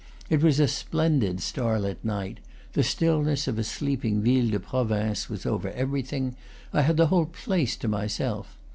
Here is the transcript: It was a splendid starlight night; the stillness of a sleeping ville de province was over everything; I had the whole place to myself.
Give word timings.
It 0.31 0.41
was 0.41 0.59
a 0.59 0.67
splendid 0.67 1.41
starlight 1.41 2.03
night; 2.03 2.39
the 2.73 2.81
stillness 2.81 3.47
of 3.47 3.59
a 3.59 3.63
sleeping 3.63 4.23
ville 4.23 4.49
de 4.49 4.59
province 4.59 5.29
was 5.29 5.45
over 5.45 5.69
everything; 5.73 6.35
I 6.73 6.81
had 6.81 6.97
the 6.97 7.05
whole 7.13 7.27
place 7.27 7.75
to 7.75 7.87
myself. 7.87 8.57